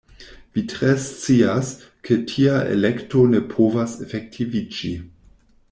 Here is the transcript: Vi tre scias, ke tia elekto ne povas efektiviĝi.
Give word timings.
Vi 0.55 0.61
tre 0.69 0.93
scias, 1.03 1.69
ke 2.09 2.17
tia 2.31 2.55
elekto 2.77 3.23
ne 3.35 3.43
povas 3.53 3.95
efektiviĝi. 4.07 4.95